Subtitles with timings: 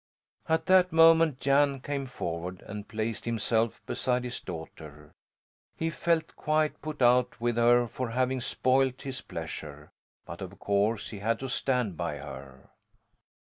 [0.49, 5.13] At that moment Jan came forward and placed himself beside his daughter;
[5.77, 9.91] he felt quite put out with her for having spoiled his pleasure,
[10.25, 12.71] but of course he had to stand by her.